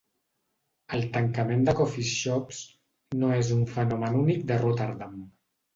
[0.97, 2.65] El tancament de "coffeeshops"
[3.23, 5.19] no és un fenomen únic de Rotterdam.